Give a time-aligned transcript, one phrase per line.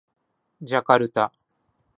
[0.63, 1.31] ジャカルタ